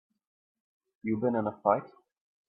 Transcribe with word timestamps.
You 1.03 1.17
been 1.17 1.35
in 1.35 1.45
a 1.45 1.51
fight? 1.61 1.83